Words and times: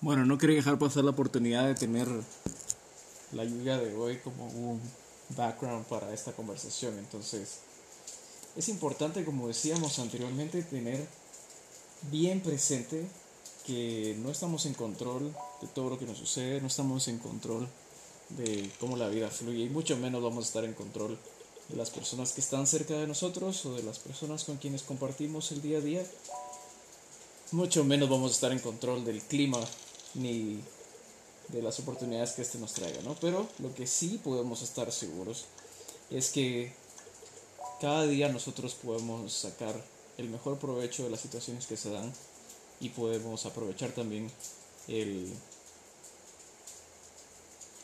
Bueno, 0.00 0.24
no 0.24 0.38
quería 0.38 0.54
dejar 0.54 0.78
pasar 0.78 1.02
la 1.02 1.10
oportunidad 1.10 1.66
de 1.66 1.74
tener 1.74 2.06
la 3.32 3.44
lluvia 3.44 3.78
de 3.78 3.96
hoy 3.96 4.18
como 4.18 4.46
un 4.46 4.80
background 5.30 5.86
para 5.86 6.14
esta 6.14 6.30
conversación. 6.30 6.96
Entonces, 7.00 7.58
es 8.56 8.68
importante, 8.68 9.24
como 9.24 9.48
decíamos 9.48 9.98
anteriormente, 9.98 10.62
tener 10.62 11.04
bien 12.12 12.40
presente 12.40 13.08
que 13.66 14.16
no 14.22 14.30
estamos 14.30 14.66
en 14.66 14.74
control 14.74 15.34
de 15.60 15.66
todo 15.74 15.90
lo 15.90 15.98
que 15.98 16.06
nos 16.06 16.18
sucede, 16.18 16.60
no 16.60 16.68
estamos 16.68 17.08
en 17.08 17.18
control 17.18 17.66
de 18.28 18.70
cómo 18.78 18.96
la 18.96 19.08
vida 19.08 19.30
fluye 19.30 19.64
y 19.64 19.68
mucho 19.68 19.96
menos 19.96 20.22
vamos 20.22 20.44
a 20.44 20.46
estar 20.46 20.64
en 20.64 20.74
control 20.74 21.18
de 21.68 21.76
las 21.76 21.90
personas 21.90 22.32
que 22.32 22.40
están 22.40 22.68
cerca 22.68 22.94
de 22.94 23.08
nosotros 23.08 23.66
o 23.66 23.74
de 23.74 23.82
las 23.82 23.98
personas 23.98 24.44
con 24.44 24.58
quienes 24.58 24.84
compartimos 24.84 25.50
el 25.50 25.60
día 25.60 25.78
a 25.78 25.80
día. 25.80 26.06
Mucho 27.50 27.82
menos 27.82 28.08
vamos 28.08 28.30
a 28.30 28.34
estar 28.34 28.52
en 28.52 28.60
control 28.60 29.04
del 29.04 29.20
clima 29.22 29.58
ni 30.18 30.62
de 31.48 31.62
las 31.62 31.78
oportunidades 31.80 32.32
que 32.32 32.42
este 32.42 32.58
nos 32.58 32.74
traiga, 32.74 33.00
¿no? 33.02 33.14
Pero 33.20 33.48
lo 33.58 33.74
que 33.74 33.86
sí 33.86 34.20
podemos 34.22 34.62
estar 34.62 34.90
seguros 34.92 35.46
es 36.10 36.30
que 36.30 36.72
cada 37.80 38.06
día 38.06 38.28
nosotros 38.28 38.74
podemos 38.74 39.32
sacar 39.32 39.74
el 40.18 40.28
mejor 40.28 40.58
provecho 40.58 41.04
de 41.04 41.10
las 41.10 41.20
situaciones 41.20 41.66
que 41.66 41.76
se 41.76 41.90
dan 41.90 42.12
y 42.80 42.90
podemos 42.90 43.46
aprovechar 43.46 43.92
también 43.92 44.30
el, 44.88 45.32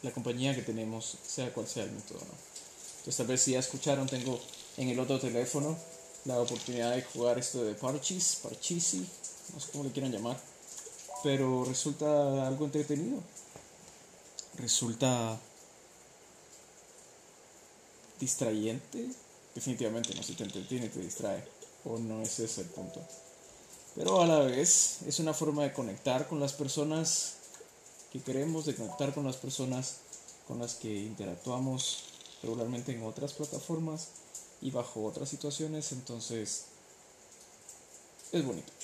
la 0.03 0.13
compañía 0.13 0.55
que 0.55 0.63
tenemos, 0.63 1.17
sea 1.27 1.53
cual 1.53 1.67
sea 1.67 1.85
el 1.85 1.93
método, 1.93 2.21
¿no? 2.21 2.55
Entonces 2.99 3.17
tal 3.17 3.27
vez 3.27 3.43
si 3.43 3.53
ya 3.53 3.59
escucharon, 3.59 4.07
tengo 4.09 4.41
en 4.77 4.89
el 4.89 4.99
otro 4.99 5.21
teléfono 5.21 5.77
la 6.25 6.41
oportunidad 6.41 6.95
de 6.95 7.03
jugar 7.03 7.39
esto 7.39 7.63
de 7.63 7.75
Parchis, 7.75 8.37
Parchisi, 8.43 9.07
no 9.53 9.61
sé 9.61 9.69
cómo 9.73 9.85
le 9.85 9.93
quieran 9.93 10.11
llamar 10.11 10.54
pero 11.25 11.65
resulta 11.65 12.47
algo 12.47 12.67
entretenido. 12.67 13.19
Resulta 14.59 15.41
distrayente. 18.21 19.09
Definitivamente 19.55 20.15
no, 20.15 20.23
si 20.23 20.35
te 20.35 20.45
entretiene 20.45 20.91
te 20.91 21.01
distrae. 21.01 21.43
O 21.87 21.99
no 21.99 22.21
es 22.21 22.39
ese 22.39 22.61
el 22.61 22.69
punto. 22.69 23.01
Pero 23.95 24.21
a 24.21 24.27
la 24.27 24.41
vez 24.41 24.99
es 25.07 25.19
una 25.19 25.33
forma 25.33 25.63
de 25.63 25.73
conectar 25.73 26.29
con 26.29 26.41
las 26.41 26.53
personas 26.53 27.37
que 28.13 28.21
queremos, 28.21 28.67
de 28.67 28.75
conectar 28.75 29.15
con 29.15 29.25
las 29.25 29.37
personas 29.37 29.97
con 30.47 30.59
las 30.59 30.75
que 30.75 30.95
interactuamos 30.95 32.05
regularmente 32.43 32.93
en 32.93 33.03
otras 33.03 33.33
plataformas 33.33 34.09
y 34.61 34.71
bajo 34.71 35.05
otras 35.05 35.31
situaciones. 35.31 35.91
Entonces 35.93 36.67
es 38.31 38.45
bonito. 38.45 38.84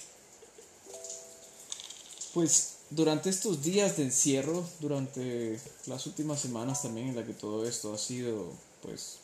Pues 2.33 2.77
durante 2.91 3.29
estos 3.29 3.63
días 3.63 3.97
de 3.97 4.05
encierro, 4.05 4.65
durante 4.79 5.61
las 5.87 6.07
últimas 6.07 6.41
semanas 6.41 6.83
también 6.83 7.09
en 7.09 7.17
la 7.17 7.27
que 7.27 7.35
todo 7.35 7.67
esto 7.67 7.93
ha 7.93 7.99
sido, 7.99 8.53
pues, 8.83 9.19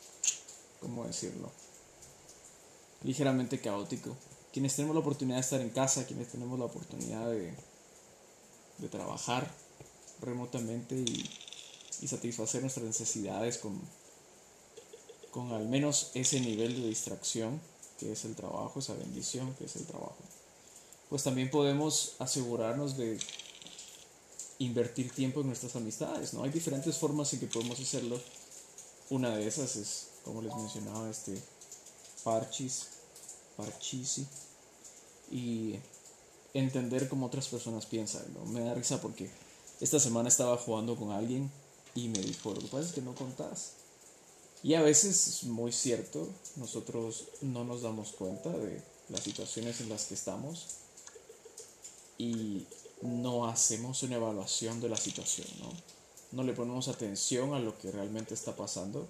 ¿cómo 0.81 1.05
decirlo? 1.05 1.49
Ligeramente 3.03 3.61
caótico. 3.61 4.15
Quienes 4.51 4.75
tenemos 4.75 4.95
la 4.95 5.01
oportunidad 5.01 5.37
de 5.37 5.41
estar 5.41 5.61
en 5.61 5.69
casa, 5.69 6.05
quienes 6.05 6.29
tenemos 6.29 6.59
la 6.59 6.65
oportunidad 6.65 7.29
de, 7.29 7.53
trabajar 8.89 9.51
remotamente 10.21 10.95
y, 10.95 11.29
y 12.01 12.07
satisfacer 12.07 12.61
nuestras 12.61 12.85
necesidades 12.85 13.57
con, 13.57 13.81
con 15.31 15.51
al 15.51 15.67
menos 15.67 16.11
ese 16.13 16.39
nivel 16.39 16.81
de 16.81 16.87
distracción 16.87 17.59
que 17.99 18.11
es 18.11 18.23
el 18.25 18.35
trabajo, 18.35 18.79
esa 18.79 18.93
bendición 18.93 19.53
que 19.55 19.65
es 19.65 19.75
el 19.75 19.85
trabajo 19.85 20.17
pues 21.09 21.23
también 21.23 21.49
podemos 21.49 22.15
asegurarnos 22.19 22.97
de 22.97 23.17
invertir 24.59 25.11
tiempo 25.11 25.41
en 25.41 25.47
nuestras 25.47 25.75
amistades, 25.75 26.33
¿no? 26.33 26.43
Hay 26.43 26.49
diferentes 26.49 26.97
formas 26.97 27.31
en 27.33 27.39
que 27.39 27.47
podemos 27.47 27.79
hacerlo. 27.79 28.19
Una 29.09 29.35
de 29.35 29.47
esas 29.47 29.75
es, 29.75 30.07
como 30.23 30.41
les 30.41 30.53
mencionaba, 30.55 31.09
este 31.09 31.41
parchis, 32.23 32.87
parchisi, 33.55 34.27
y 35.31 35.75
entender 36.53 37.07
cómo 37.07 37.27
otras 37.27 37.47
personas 37.47 37.85
piensan, 37.85 38.23
¿no? 38.33 38.45
Me 38.45 38.61
da 38.61 38.73
risa 38.73 39.01
porque 39.01 39.29
esta 39.79 39.99
semana 39.99 40.27
estaba 40.27 40.57
jugando 40.57 40.95
con 40.95 41.11
alguien 41.11 41.49
y 41.95 42.09
me 42.09 42.19
dijo, 42.19 42.53
lo 42.53 42.59
que 42.59 42.67
pasa 42.67 42.87
es 42.87 42.93
que 42.93 43.01
no 43.01 43.15
contás. 43.15 43.73
Y 44.63 44.73
a 44.73 44.81
veces 44.81 45.27
es 45.27 45.43
muy 45.43 45.71
cierto, 45.71 46.27
nosotros 46.55 47.25
no 47.41 47.63
nos 47.63 47.83
damos 47.83 48.11
cuenta 48.11 48.49
de 48.49 48.81
las 49.09 49.21
situaciones 49.21 49.79
en 49.81 49.89
las 49.89 50.05
que 50.05 50.15
estamos 50.15 50.65
y 52.17 52.65
no 53.01 53.47
hacemos 53.47 54.03
una 54.03 54.15
evaluación 54.15 54.81
de 54.81 54.89
la 54.89 54.97
situación, 54.97 55.47
¿no? 55.59 55.71
No 56.31 56.43
le 56.43 56.53
ponemos 56.53 56.87
atención 56.87 57.53
a 57.53 57.59
lo 57.59 57.77
que 57.77 57.91
realmente 57.91 58.33
está 58.33 58.55
pasando 58.55 59.07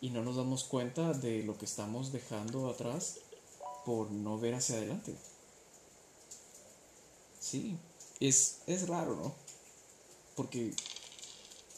y 0.00 0.10
no 0.10 0.22
nos 0.22 0.36
damos 0.36 0.64
cuenta 0.64 1.12
de 1.12 1.42
lo 1.42 1.56
que 1.58 1.64
estamos 1.64 2.12
dejando 2.12 2.68
atrás 2.68 3.16
por 3.84 4.10
no 4.10 4.38
ver 4.38 4.54
hacia 4.54 4.76
adelante. 4.76 5.14
Sí, 7.40 7.76
es, 8.20 8.58
es 8.66 8.88
raro, 8.88 9.16
¿no? 9.16 9.34
Porque 10.34 10.74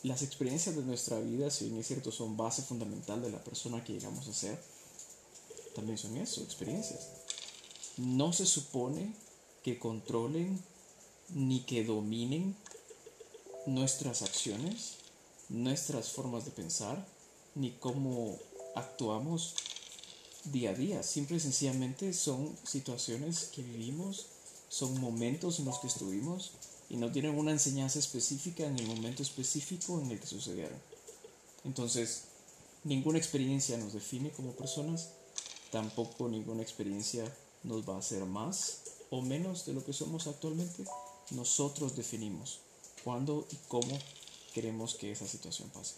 las 0.02 0.22
experiencias 0.22 0.76
de 0.76 0.82
nuestra 0.82 1.20
vida, 1.20 1.50
si 1.50 1.66
bien 1.66 1.78
es 1.78 1.86
cierto, 1.86 2.10
son 2.10 2.36
base 2.36 2.62
fundamental 2.62 3.20
de 3.20 3.30
la 3.30 3.42
persona 3.42 3.84
que 3.84 3.92
llegamos 3.92 4.26
a 4.28 4.32
ser, 4.32 4.58
también 5.74 5.98
son 5.98 6.16
eso, 6.16 6.42
experiencias. 6.42 7.08
No 7.96 8.32
se 8.32 8.46
supone 8.46 9.14
que 9.62 9.78
controlen 9.78 10.62
ni 11.34 11.60
que 11.60 11.84
dominen 11.84 12.56
nuestras 13.66 14.22
acciones, 14.22 14.96
nuestras 15.48 16.10
formas 16.10 16.44
de 16.44 16.50
pensar, 16.50 17.06
ni 17.54 17.72
cómo 17.72 18.38
actuamos 18.74 19.54
día 20.44 20.70
a 20.70 20.74
día. 20.74 21.02
Simple 21.02 21.36
y 21.36 21.40
sencillamente 21.40 22.12
son 22.12 22.56
situaciones 22.64 23.50
que 23.54 23.62
vivimos, 23.62 24.26
son 24.68 25.00
momentos 25.00 25.58
en 25.58 25.66
los 25.66 25.78
que 25.78 25.88
estuvimos 25.88 26.52
y 26.88 26.96
no 26.96 27.12
tienen 27.12 27.38
una 27.38 27.52
enseñanza 27.52 27.98
específica 27.98 28.64
en 28.64 28.78
el 28.78 28.86
momento 28.86 29.22
específico 29.22 30.00
en 30.00 30.10
el 30.10 30.20
que 30.20 30.26
sucedieron. 30.26 30.78
Entonces, 31.64 32.24
ninguna 32.84 33.18
experiencia 33.18 33.76
nos 33.76 33.92
define 33.92 34.30
como 34.30 34.52
personas, 34.52 35.10
tampoco 35.70 36.28
ninguna 36.28 36.62
experiencia 36.62 37.24
nos 37.64 37.86
va 37.86 37.96
a 37.96 37.98
hacer 37.98 38.24
más 38.24 38.78
o 39.10 39.22
menos 39.22 39.66
de 39.66 39.72
lo 39.72 39.84
que 39.84 39.92
somos 39.92 40.26
actualmente. 40.26 40.84
Nosotros 41.30 41.96
definimos 41.96 42.60
cuándo 43.04 43.46
y 43.50 43.56
cómo 43.68 43.98
queremos 44.54 44.94
que 44.94 45.12
esa 45.12 45.26
situación 45.26 45.70
pase. 45.70 45.94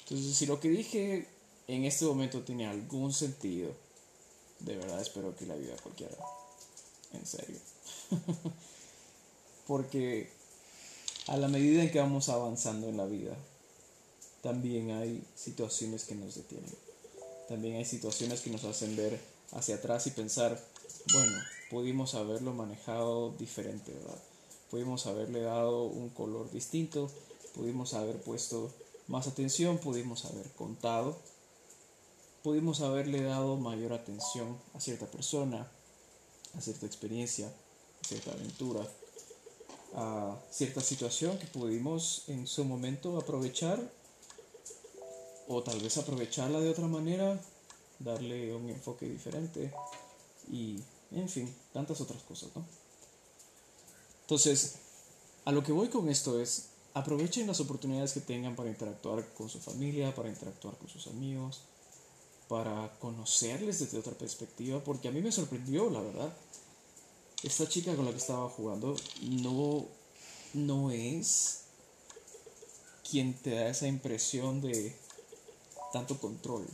Entonces, 0.00 0.36
si 0.36 0.46
lo 0.46 0.60
que 0.60 0.70
dije 0.70 1.28
en 1.66 1.84
este 1.84 2.06
momento 2.06 2.42
tiene 2.42 2.66
algún 2.66 3.12
sentido, 3.12 3.70
de 4.60 4.76
verdad 4.76 5.00
espero 5.00 5.36
que 5.36 5.46
la 5.46 5.54
vida 5.54 5.76
cualquiera. 5.82 6.16
En 7.12 7.26
serio. 7.26 7.58
Porque 9.66 10.30
a 11.26 11.36
la 11.36 11.48
medida 11.48 11.82
en 11.82 11.90
que 11.90 11.98
vamos 11.98 12.30
avanzando 12.30 12.88
en 12.88 12.96
la 12.96 13.04
vida, 13.04 13.36
también 14.42 14.92
hay 14.92 15.22
situaciones 15.36 16.04
que 16.04 16.14
nos 16.14 16.34
detienen. 16.34 16.74
También 17.48 17.76
hay 17.76 17.84
situaciones 17.84 18.40
que 18.40 18.50
nos 18.50 18.64
hacen 18.64 18.96
ver 18.96 19.20
hacia 19.52 19.76
atrás 19.76 20.06
y 20.06 20.10
pensar, 20.10 20.58
bueno, 21.12 21.38
pudimos 21.70 22.14
haberlo 22.14 22.52
manejado 22.52 23.30
diferente, 23.38 23.92
¿verdad? 23.92 24.18
Pudimos 24.70 25.06
haberle 25.06 25.40
dado 25.40 25.84
un 25.84 26.10
color 26.10 26.50
distinto, 26.50 27.10
pudimos 27.54 27.94
haber 27.94 28.20
puesto 28.20 28.70
más 29.06 29.26
atención, 29.26 29.78
pudimos 29.78 30.26
haber 30.26 30.50
contado, 30.52 31.16
pudimos 32.42 32.80
haberle 32.80 33.22
dado 33.22 33.56
mayor 33.56 33.92
atención 33.92 34.58
a 34.74 34.80
cierta 34.80 35.06
persona, 35.06 35.70
a 36.56 36.60
cierta 36.60 36.86
experiencia, 36.86 37.48
a 37.48 38.06
cierta 38.06 38.32
aventura, 38.32 38.86
a 39.94 40.36
cierta 40.50 40.82
situación 40.82 41.38
que 41.38 41.46
pudimos 41.46 42.24
en 42.28 42.46
su 42.46 42.64
momento 42.64 43.16
aprovechar 43.18 43.80
o 45.48 45.62
tal 45.62 45.80
vez 45.80 45.96
aprovecharla 45.96 46.60
de 46.60 46.68
otra 46.68 46.86
manera, 46.86 47.40
darle 47.98 48.54
un 48.54 48.68
enfoque 48.68 49.08
diferente 49.08 49.72
y 50.50 50.82
en 51.12 51.28
fin, 51.28 51.54
tantas 51.72 52.00
otras 52.00 52.22
cosas, 52.22 52.50
¿no? 52.54 52.64
Entonces, 54.22 54.74
a 55.44 55.52
lo 55.52 55.62
que 55.62 55.72
voy 55.72 55.88
con 55.88 56.08
esto 56.08 56.40
es, 56.40 56.66
aprovechen 56.94 57.46
las 57.46 57.60
oportunidades 57.60 58.12
que 58.12 58.20
tengan 58.20 58.56
para 58.56 58.68
interactuar 58.68 59.26
con 59.34 59.48
su 59.48 59.58
familia, 59.58 60.14
para 60.14 60.28
interactuar 60.28 60.76
con 60.76 60.88
sus 60.88 61.06
amigos, 61.06 61.62
para 62.48 62.98
conocerles 62.98 63.78
desde 63.78 63.98
otra 63.98 64.12
perspectiva, 64.12 64.82
porque 64.82 65.08
a 65.08 65.10
mí 65.10 65.20
me 65.22 65.32
sorprendió, 65.32 65.88
la 65.90 66.00
verdad. 66.00 66.32
Esta 67.42 67.68
chica 67.68 67.94
con 67.94 68.04
la 68.04 68.10
que 68.10 68.18
estaba 68.18 68.48
jugando 68.48 68.96
no, 69.22 69.86
no 70.54 70.90
es 70.90 71.60
quien 73.08 73.32
te 73.34 73.50
da 73.50 73.68
esa 73.68 73.86
impresión 73.86 74.60
de 74.60 74.94
tanto 75.92 76.18
control. 76.18 76.66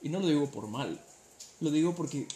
Y 0.00 0.08
no 0.08 0.20
lo 0.20 0.28
digo 0.28 0.50
por 0.50 0.68
mal, 0.68 1.00
lo 1.60 1.70
digo 1.70 1.94
porque 1.94 2.28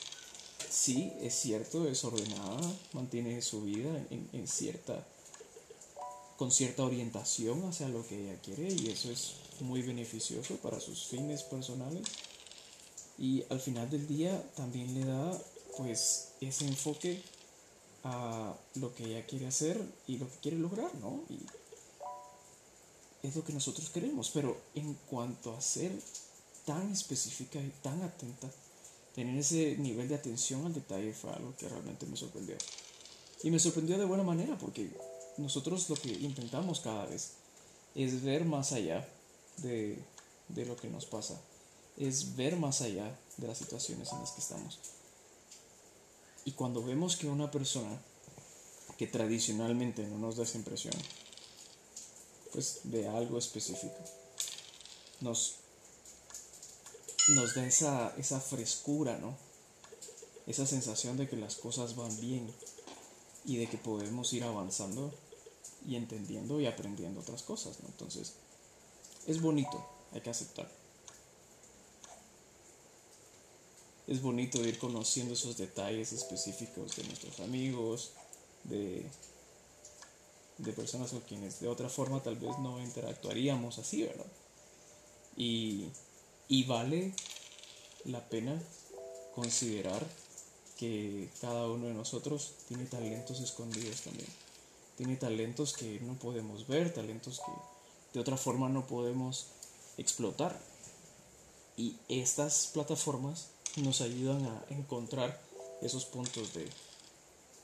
sí, 0.78 1.12
es 1.20 1.34
cierto, 1.34 1.88
es 1.88 2.04
ordenada, 2.04 2.60
mantiene 2.92 3.42
su 3.42 3.62
vida 3.62 3.90
en, 4.10 4.46
cierta, 4.46 5.04
con 6.36 6.52
cierta 6.52 6.84
orientación 6.84 7.64
hacia 7.64 7.88
lo 7.88 8.06
que 8.06 8.22
ella 8.22 8.40
quiere 8.40 8.72
y 8.72 8.88
eso 8.88 9.10
es 9.10 9.34
muy 9.60 9.82
beneficioso 9.82 10.54
para 10.56 10.80
sus 10.80 11.06
fines 11.06 11.42
personales. 11.42 12.06
Y 13.18 13.44
al 13.50 13.58
final 13.58 13.90
del 13.90 14.06
día 14.06 14.40
también 14.54 14.94
le 14.94 15.04
da 15.04 15.36
pues 15.76 16.28
ese 16.40 16.66
enfoque 16.66 17.20
a 18.04 18.54
lo 18.76 18.94
que 18.94 19.06
ella 19.06 19.26
quiere 19.26 19.48
hacer 19.48 19.82
y 20.06 20.18
lo 20.18 20.30
que 20.30 20.36
quiere 20.36 20.58
lograr, 20.58 20.94
¿no? 20.96 21.24
Y 21.28 21.40
es 23.26 23.34
lo 23.34 23.44
que 23.44 23.52
nosotros 23.52 23.90
queremos, 23.90 24.30
pero 24.32 24.56
en 24.76 24.94
cuanto 25.10 25.52
a 25.52 25.60
ser 25.60 25.90
tan 26.64 26.92
específica 26.92 27.58
y 27.58 27.72
tan 27.82 28.00
atenta, 28.02 28.48
tener 29.18 29.36
ese 29.36 29.76
nivel 29.78 30.08
de 30.08 30.14
atención 30.14 30.64
al 30.64 30.72
detalle 30.72 31.12
fue 31.12 31.32
algo 31.32 31.52
que 31.56 31.68
realmente 31.68 32.06
me 32.06 32.16
sorprendió. 32.16 32.56
Y 33.42 33.50
me 33.50 33.58
sorprendió 33.58 33.98
de 33.98 34.04
buena 34.04 34.22
manera 34.22 34.56
porque 34.56 34.92
nosotros 35.38 35.90
lo 35.90 35.96
que 35.96 36.12
intentamos 36.12 36.78
cada 36.78 37.04
vez 37.06 37.32
es 37.96 38.22
ver 38.22 38.44
más 38.44 38.70
allá 38.70 39.08
de, 39.56 39.98
de 40.46 40.66
lo 40.66 40.76
que 40.76 40.86
nos 40.88 41.04
pasa, 41.04 41.40
es 41.96 42.36
ver 42.36 42.54
más 42.58 42.80
allá 42.80 43.18
de 43.38 43.48
las 43.48 43.58
situaciones 43.58 44.12
en 44.12 44.20
las 44.20 44.30
que 44.30 44.40
estamos. 44.40 44.78
Y 46.44 46.52
cuando 46.52 46.84
vemos 46.84 47.16
que 47.16 47.26
una 47.26 47.50
persona 47.50 48.00
que 48.98 49.08
tradicionalmente 49.08 50.06
no 50.06 50.18
nos 50.18 50.36
da 50.36 50.44
esa 50.44 50.58
impresión, 50.58 50.94
pues 52.52 52.82
de 52.84 53.08
algo 53.08 53.36
específico, 53.36 53.98
nos, 55.20 55.56
nos 57.28 57.54
da 57.54 57.66
esa, 57.66 58.14
esa 58.16 58.40
frescura, 58.40 59.18
¿no? 59.18 59.36
Esa 60.46 60.66
sensación 60.66 61.16
de 61.16 61.28
que 61.28 61.36
las 61.36 61.56
cosas 61.56 61.94
van 61.94 62.18
bien 62.20 62.52
y 63.44 63.56
de 63.56 63.68
que 63.68 63.78
podemos 63.78 64.32
ir 64.32 64.44
avanzando 64.44 65.12
y 65.86 65.96
entendiendo 65.96 66.60
y 66.60 66.66
aprendiendo 66.66 67.20
otras 67.20 67.42
cosas, 67.42 67.80
¿no? 67.80 67.88
Entonces, 67.88 68.34
es 69.26 69.40
bonito, 69.40 69.86
hay 70.12 70.20
que 70.20 70.30
aceptar. 70.30 70.70
Es 74.06 74.22
bonito 74.22 74.64
ir 74.64 74.78
conociendo 74.78 75.34
esos 75.34 75.58
detalles 75.58 76.12
específicos 76.12 76.96
de 76.96 77.04
nuestros 77.04 77.40
amigos, 77.40 78.12
de, 78.64 79.06
de 80.56 80.72
personas 80.72 81.10
con 81.10 81.20
quienes 81.20 81.60
de 81.60 81.68
otra 81.68 81.90
forma 81.90 82.22
tal 82.22 82.36
vez 82.36 82.58
no 82.58 82.80
interactuaríamos 82.80 83.78
así, 83.78 84.04
¿verdad? 84.04 84.26
Y, 85.36 85.88
y 86.48 86.64
vale 86.64 87.12
la 88.04 88.28
pena 88.28 88.60
considerar 89.34 90.04
que 90.78 91.28
cada 91.40 91.66
uno 91.66 91.86
de 91.86 91.94
nosotros 91.94 92.52
tiene 92.68 92.84
talentos 92.84 93.40
escondidos 93.40 94.02
también. 94.02 94.28
Tiene 94.96 95.16
talentos 95.16 95.72
que 95.74 96.00
no 96.00 96.14
podemos 96.14 96.66
ver, 96.66 96.92
talentos 96.92 97.40
que 97.40 97.52
de 98.14 98.20
otra 98.20 98.36
forma 98.36 98.68
no 98.68 98.86
podemos 98.86 99.48
explotar. 99.98 100.58
Y 101.76 101.96
estas 102.08 102.68
plataformas 102.72 103.48
nos 103.76 104.00
ayudan 104.00 104.44
a 104.46 104.64
encontrar 104.70 105.40
esos 105.82 106.04
puntos 106.04 106.54
de, 106.54 106.68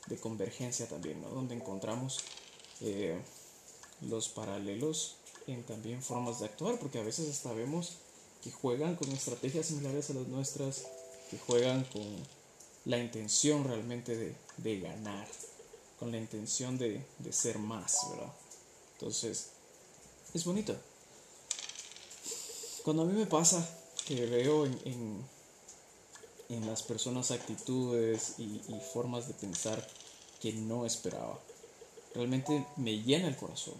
de 0.07 0.17
convergencia 0.17 0.87
también, 0.87 1.21
¿no? 1.21 1.29
donde 1.29 1.55
encontramos 1.55 2.19
eh, 2.81 3.19
los 4.01 4.29
paralelos 4.29 5.15
en 5.47 5.63
también 5.63 6.01
formas 6.01 6.39
de 6.39 6.45
actuar, 6.45 6.79
porque 6.79 6.99
a 6.99 7.03
veces 7.03 7.29
hasta 7.29 7.53
vemos 7.53 7.97
que 8.45 8.51
juegan 8.51 8.95
con 8.95 9.11
estrategias 9.11 9.65
similares 9.65 10.11
a 10.11 10.13
las 10.13 10.27
nuestras, 10.27 10.83
que 11.31 11.39
juegan 11.39 11.83
con 11.85 12.05
la 12.85 12.99
intención 12.99 13.63
realmente 13.63 14.35
de, 14.57 14.79
ganar, 14.79 15.27
con 15.97 16.11
la 16.11 16.19
intención 16.19 16.77
de, 16.77 17.03
ser 17.31 17.57
más, 17.57 17.97
¿verdad? 18.11 18.31
Entonces, 18.93 19.47
es 20.35 20.45
bonito. 20.45 20.75
Cuando 22.83 23.01
a 23.01 23.05
mí 23.07 23.13
me 23.13 23.25
pasa 23.25 23.67
que 24.05 24.27
veo 24.27 24.67
en 24.67 25.25
las 26.67 26.83
personas 26.83 27.31
actitudes 27.31 28.35
y, 28.37 28.61
y 28.67 28.79
formas 28.93 29.27
de 29.27 29.33
pensar 29.33 29.89
que 30.39 30.53
no 30.53 30.85
esperaba, 30.85 31.39
realmente 32.13 32.63
me 32.75 33.01
llena 33.01 33.27
el 33.27 33.37
corazón. 33.37 33.73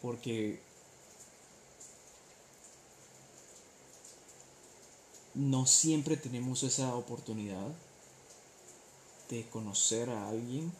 Porque 0.00 0.60
no 5.34 5.66
siempre 5.66 6.16
tenemos 6.16 6.62
esa 6.62 6.94
oportunidad 6.94 7.66
de 9.30 9.48
conocer 9.48 10.10
a 10.10 10.28
alguien 10.28 10.72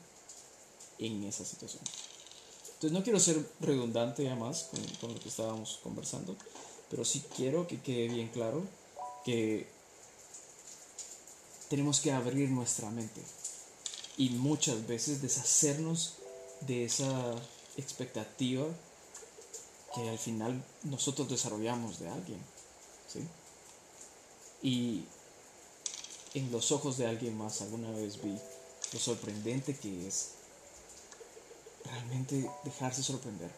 en 0.99 1.25
esa 1.25 1.45
situación. 1.45 1.83
Entonces 2.75 2.93
no 2.93 3.03
quiero 3.03 3.19
ser 3.19 3.45
redundante 3.61 4.27
además 4.29 4.69
con, 4.71 4.85
con 5.01 5.15
lo 5.15 5.21
que 5.21 5.29
estábamos 5.29 5.81
conversando, 5.83 6.37
pero 6.91 7.05
sí 7.05 7.25
quiero 7.37 7.67
que 7.67 7.81
quede 7.81 8.09
bien 8.09 8.29
claro 8.29 8.63
que 9.25 9.67
tenemos 11.69 12.01
que 12.01 12.13
abrir 12.13 12.51
nuestra 12.51 12.91
mente 12.91 13.23
y 14.17 14.31
muchas 14.31 14.87
veces 14.87 15.23
deshacernos 15.23 16.15
de 16.61 16.85
esa 16.85 17.35
expectativa 17.77 18.65
que 19.95 20.09
al 20.09 20.19
final 20.19 20.63
nosotros 20.83 21.29
desarrollamos 21.29 21.99
de 21.99 22.09
alguien. 22.09 22.41
¿sí? 23.13 23.21
Y 24.65 25.05
en 26.33 26.51
los 26.51 26.73
ojos 26.73 26.97
de 26.97 27.07
alguien 27.07 27.37
más 27.37 27.61
alguna 27.61 27.91
vez 27.91 28.21
vi 28.23 28.35
lo 28.93 28.99
sorprendente 28.99 29.77
que 29.77 30.09
es 30.09 30.31
realmente 31.85 32.51
dejarse 32.65 33.03
sorprender. 33.03 33.51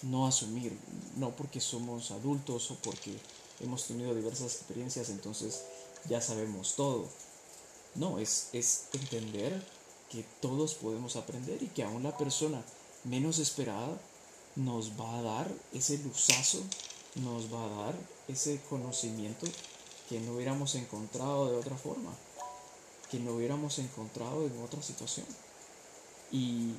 No 0.00 0.26
asumir, 0.26 0.76
no 1.16 1.36
porque 1.36 1.60
somos 1.60 2.10
adultos 2.10 2.70
o 2.70 2.76
porque 2.76 3.14
hemos 3.60 3.86
tenido 3.86 4.14
diversas 4.14 4.54
experiencias, 4.54 5.10
entonces 5.10 5.62
ya 6.08 6.22
sabemos 6.22 6.74
todo. 6.74 7.06
No, 7.94 8.18
es, 8.18 8.48
es 8.54 8.84
entender 8.94 9.62
que 10.10 10.24
todos 10.40 10.74
podemos 10.74 11.16
aprender 11.16 11.62
y 11.62 11.66
que 11.66 11.84
aún 11.84 12.02
la 12.02 12.16
persona 12.16 12.64
menos 13.04 13.38
esperada 13.38 14.00
nos 14.56 14.92
va 14.92 15.18
a 15.18 15.22
dar 15.22 15.52
ese 15.74 15.98
luzazo, 15.98 16.62
nos 17.16 17.52
va 17.52 17.64
a 17.64 17.84
dar 17.84 17.94
ese 18.28 18.60
conocimiento 18.70 19.46
que 20.08 20.20
no 20.20 20.32
hubiéramos 20.32 20.74
encontrado 20.74 21.50
de 21.50 21.56
otra 21.56 21.76
forma, 21.76 22.12
que 23.10 23.18
no 23.18 23.34
hubiéramos 23.34 23.78
encontrado 23.78 24.46
en 24.46 24.62
otra 24.62 24.82
situación. 24.82 25.26
Y 26.30 26.72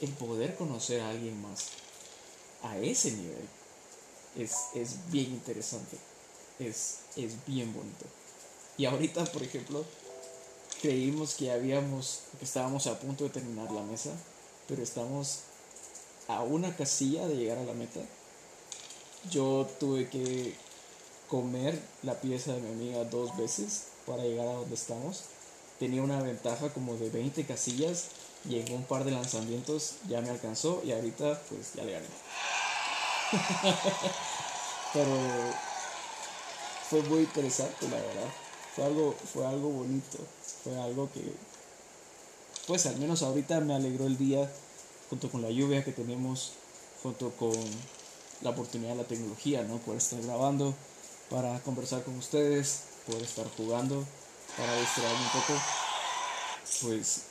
el 0.00 0.10
poder 0.12 0.56
conocer 0.56 1.00
a 1.00 1.10
alguien 1.10 1.40
más 1.42 1.66
a 2.62 2.78
ese 2.78 3.12
nivel 3.12 3.48
es, 4.36 4.54
es 4.74 5.10
bien 5.10 5.32
interesante, 5.32 5.98
es, 6.58 7.00
es 7.16 7.44
bien 7.46 7.72
bonito. 7.74 8.06
Y 8.76 8.86
ahorita, 8.86 9.24
por 9.26 9.42
ejemplo, 9.42 9.84
creímos 10.80 11.34
que 11.34 11.50
habíamos, 11.50 12.20
que 12.38 12.44
estábamos 12.44 12.86
a 12.86 12.98
punto 12.98 13.24
de 13.24 13.30
terminar 13.30 13.70
la 13.72 13.82
mesa, 13.82 14.12
pero 14.68 14.82
estamos 14.82 15.40
a 16.28 16.42
una 16.42 16.76
casilla 16.76 17.26
de 17.26 17.36
llegar 17.36 17.58
a 17.58 17.64
la 17.64 17.72
meta. 17.72 18.00
Yo 19.30 19.68
tuve 19.80 20.08
que 20.08 20.54
comer 21.28 21.80
la 22.02 22.20
pieza 22.20 22.52
de 22.52 22.60
mi 22.60 22.72
amiga 22.72 23.04
dos 23.04 23.36
veces 23.36 23.84
para 24.06 24.22
llegar 24.22 24.46
a 24.48 24.54
donde 24.54 24.74
estamos. 24.74 25.24
Tenía 25.78 26.02
una 26.02 26.20
ventaja 26.20 26.70
como 26.70 26.96
de 26.96 27.10
20 27.10 27.44
casillas 27.44 28.08
y 28.48 28.58
en 28.58 28.72
un 28.72 28.84
par 28.84 29.04
de 29.04 29.12
lanzamientos 29.12 29.96
ya 30.08 30.20
me 30.20 30.30
alcanzó 30.30 30.82
y 30.84 30.92
ahorita 30.92 31.40
pues 31.48 31.74
ya 31.74 31.84
le 31.84 31.92
gané. 31.92 32.06
Pero 34.92 35.10
fue 36.88 37.02
muy 37.02 37.20
interesante 37.20 37.88
la 37.88 37.96
verdad. 37.96 38.32
Fue 38.74 38.84
algo, 38.84 39.14
fue 39.32 39.46
algo 39.46 39.68
bonito 39.68 40.18
fue 40.62 40.78
algo 40.80 41.10
que, 41.12 41.22
pues 42.66 42.86
al 42.86 42.96
menos 42.96 43.22
ahorita 43.22 43.60
me 43.60 43.74
alegró 43.74 44.06
el 44.06 44.18
día, 44.18 44.50
junto 45.08 45.30
con 45.30 45.42
la 45.42 45.50
lluvia 45.50 45.84
que 45.84 45.92
tenemos, 45.92 46.52
junto 47.02 47.30
con 47.30 47.54
la 48.42 48.50
oportunidad 48.50 48.90
de 48.90 49.02
la 49.02 49.08
tecnología, 49.08 49.62
¿no? 49.62 49.78
Poder 49.78 49.98
estar 49.98 50.20
grabando, 50.20 50.74
para 51.30 51.58
conversar 51.60 52.02
con 52.04 52.16
ustedes, 52.16 52.80
poder 53.06 53.22
estar 53.22 53.46
jugando, 53.56 54.04
para 54.56 54.74
distraerme 54.80 55.24
un 55.24 55.30
poco, 55.40 55.60
pues 56.82 57.22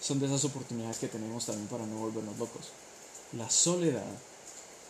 son 0.00 0.20
de 0.20 0.26
esas 0.26 0.44
oportunidades 0.44 0.98
que 0.98 1.08
tenemos 1.08 1.46
también 1.46 1.68
para 1.68 1.86
no 1.86 1.96
volvernos 1.96 2.38
locos. 2.38 2.68
La 3.32 3.48
soledad 3.50 4.04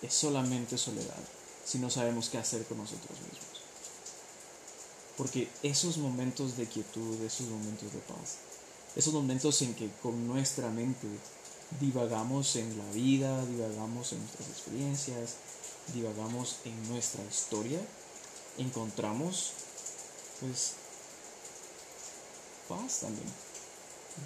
es 0.03 0.13
solamente 0.13 0.77
soledad 0.77 1.23
si 1.65 1.79
no 1.79 1.89
sabemos 1.89 2.29
qué 2.29 2.39
hacer 2.39 2.65
con 2.67 2.79
nosotros 2.79 3.19
mismos. 3.21 3.63
Porque 5.17 5.49
esos 5.63 5.97
momentos 5.99 6.57
de 6.57 6.67
quietud, 6.67 7.23
esos 7.23 7.47
momentos 7.47 7.93
de 7.93 8.01
paz, 8.01 8.39
esos 8.97 9.15
momentos 9.15 9.63
en 9.63 9.75
que 9.75 9.89
con 10.03 10.27
nuestra 10.27 10.69
mente 10.71 11.07
divagamos 11.81 12.57
en 12.57 12.77
la 12.77 12.93
vida, 12.93 13.45
divagamos 13.47 14.13
en 14.13 14.21
nuestras 14.21 14.49
experiencias, 14.49 15.37
divagamos 15.93 16.57
en 16.65 16.89
nuestra 16.89 17.23
historia, 17.25 17.81
encontramos 18.59 19.53
pues 20.41 20.73
paz 22.69 23.01
también. 23.01 23.29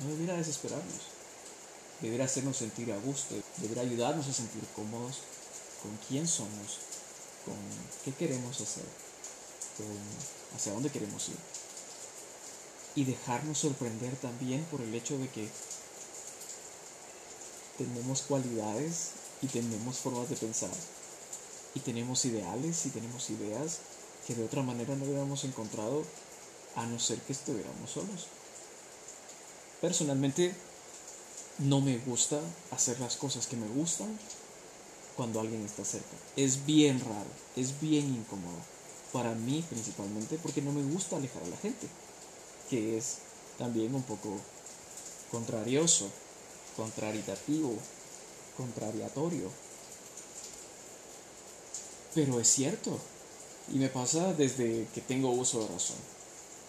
No 0.02 0.10
debería 0.10 0.34
desesperarnos. 0.34 1.18
Debería 2.00 2.26
hacernos 2.26 2.56
sentir 2.56 2.92
a 2.92 2.98
gusto. 2.98 3.34
Debería 3.56 3.82
ayudarnos 3.82 4.28
a 4.28 4.32
sentir 4.32 4.62
cómodos 4.76 5.22
con 5.82 5.96
quién 6.08 6.28
somos, 6.28 6.78
con 7.44 7.56
qué 8.04 8.12
queremos 8.12 8.60
hacer, 8.60 8.84
con 9.76 10.56
hacia 10.56 10.72
dónde 10.72 10.90
queremos 10.90 11.28
ir. 11.28 11.36
Y 12.94 13.04
dejarnos 13.04 13.58
sorprender 13.58 14.16
también 14.16 14.64
por 14.64 14.80
el 14.80 14.94
hecho 14.94 15.18
de 15.18 15.28
que 15.28 15.48
tenemos 17.76 18.22
cualidades 18.22 19.10
y 19.40 19.46
tenemos 19.46 19.98
formas 19.98 20.28
de 20.28 20.36
pensar 20.36 20.70
y 21.78 21.80
tenemos 21.80 22.24
ideales 22.24 22.86
y 22.86 22.90
tenemos 22.90 23.30
ideas 23.30 23.78
que 24.26 24.34
de 24.34 24.44
otra 24.44 24.62
manera 24.62 24.96
no 24.96 25.04
hubiéramos 25.04 25.44
encontrado 25.44 26.02
a 26.74 26.84
no 26.86 26.98
ser 26.98 27.20
que 27.20 27.32
estuviéramos 27.32 27.90
solos. 27.90 28.26
Personalmente 29.80 30.52
no 31.58 31.80
me 31.80 31.98
gusta 31.98 32.40
hacer 32.72 32.98
las 32.98 33.16
cosas 33.16 33.46
que 33.46 33.56
me 33.56 33.68
gustan 33.68 34.18
cuando 35.16 35.40
alguien 35.40 35.64
está 35.64 35.84
cerca. 35.84 36.16
Es 36.36 36.66
bien 36.66 37.00
raro, 37.00 37.30
es 37.56 37.80
bien 37.80 38.06
incómodo. 38.06 38.58
Para 39.12 39.34
mí 39.34 39.64
principalmente 39.68 40.36
porque 40.42 40.62
no 40.62 40.72
me 40.72 40.82
gusta 40.82 41.16
alejar 41.16 41.44
a 41.44 41.48
la 41.48 41.56
gente, 41.58 41.86
que 42.68 42.98
es 42.98 43.18
también 43.56 43.94
un 43.94 44.02
poco 44.02 44.36
contrarioso 45.30 46.10
contraritativo, 46.76 47.74
contrariatorio. 48.56 49.50
Pero 52.18 52.40
es 52.40 52.48
cierto, 52.48 52.98
y 53.72 53.78
me 53.78 53.88
pasa 53.88 54.32
desde 54.32 54.88
que 54.92 55.00
tengo 55.00 55.30
uso 55.30 55.60
de 55.60 55.68
razón. 55.68 55.98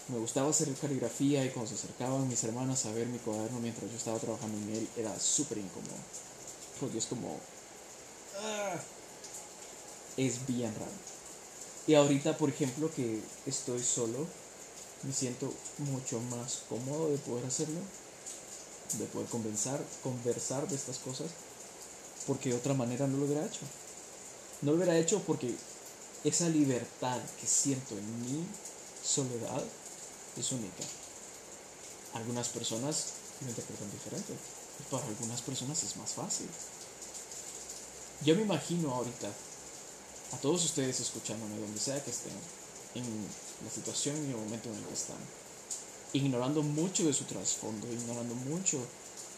Me 0.10 0.20
gustaba 0.20 0.52
hacer 0.52 0.72
caligrafía 0.76 1.44
y 1.44 1.50
cuando 1.50 1.72
se 1.72 1.74
acercaban 1.74 2.28
mis 2.28 2.44
hermanas 2.44 2.86
a 2.86 2.92
ver 2.92 3.08
mi 3.08 3.18
cuaderno 3.18 3.60
mientras 3.60 3.90
yo 3.90 3.98
estaba 3.98 4.20
trabajando 4.20 4.60
en 4.60 4.76
él, 4.76 4.88
era 4.96 5.20
súper 5.20 5.58
incómodo. 5.58 5.98
Porque 6.80 7.00
es 7.00 7.08
como... 7.08 7.36
Ah, 8.40 8.76
es 10.18 10.46
bien 10.46 10.72
raro. 10.76 10.92
Y 11.88 11.96
ahorita, 11.96 12.38
por 12.38 12.50
ejemplo, 12.50 12.92
que 12.96 13.20
estoy 13.48 13.82
solo, 13.82 14.28
me 15.02 15.12
siento 15.12 15.52
mucho 15.80 16.20
más 16.30 16.62
cómodo 16.70 17.10
de 17.10 17.18
poder 17.18 17.48
hacerlo 17.48 17.80
de 19.00 19.06
poder 19.06 19.28
conversar, 19.30 19.80
conversar 20.04 20.68
de 20.68 20.76
estas 20.76 21.00
cosas, 21.00 21.32
porque 22.28 22.50
de 22.50 22.56
otra 22.56 22.76
manera 22.76 23.08
no 23.08 23.18
lo 23.18 23.26
hubiera 23.26 23.48
hecho. 23.48 23.62
No 24.62 24.72
lo 24.72 24.78
hubiera 24.78 24.98
hecho 24.98 25.22
porque 25.22 25.56
esa 26.24 26.50
libertad 26.50 27.20
que 27.40 27.48
siento 27.48 27.98
en 27.98 28.22
mi 28.22 28.46
soledad 29.04 29.64
es 30.38 30.52
única. 30.52 30.84
Algunas 32.14 32.50
personas 32.50 33.14
me 33.42 33.50
interpretan 33.50 33.90
diferente. 33.92 34.34
Y 34.34 34.84
para 34.92 35.06
algunas 35.06 35.42
personas 35.42 35.82
es 35.84 35.96
más 35.98 36.12
fácil. 36.12 36.48
Yo 38.26 38.36
me 38.36 38.42
imagino 38.42 38.94
ahorita 38.94 39.30
a 40.34 40.38
todos 40.38 40.66
ustedes 40.66 41.00
escuchándome 41.00 41.58
donde 41.58 41.80
sea 41.80 42.04
que 42.04 42.12
estén, 42.12 42.34
en 42.96 43.06
la 43.64 43.72
situación 43.72 44.16
y 44.26 44.32
el 44.32 44.38
momento 44.38 44.70
en 44.70 44.76
el 44.76 44.84
que 44.84 44.94
están 44.94 45.18
ignorando 46.12 46.64
mucho 46.64 47.06
de 47.06 47.14
su 47.14 47.24
trasfondo, 47.26 47.88
ignorando 47.88 48.34
mucho 48.36 48.80